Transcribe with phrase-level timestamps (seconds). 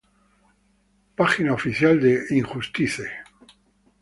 [1.15, 3.03] Página oficial de Injustice